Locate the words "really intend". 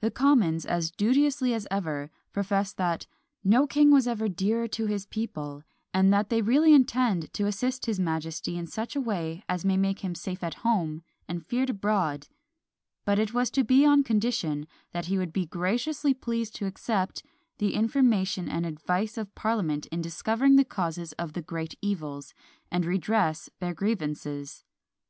6.40-7.30